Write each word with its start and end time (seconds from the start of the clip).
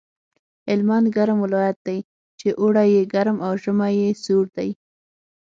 هلمند 0.69 1.05
ګرم 1.15 1.37
ولایت 1.43 1.77
دی 1.87 1.99
چې 2.39 2.47
اوړی 2.61 2.87
یې 2.95 3.03
ګرم 3.13 3.37
او 3.45 3.53
ژمی 3.63 3.91
یې 4.01 4.09
سوړ 4.23 4.45
دی 4.57 4.69